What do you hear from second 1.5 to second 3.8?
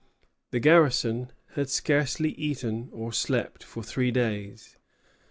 had scarcely eaten or slept